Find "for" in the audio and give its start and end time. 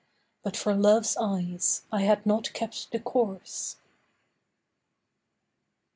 0.57-0.73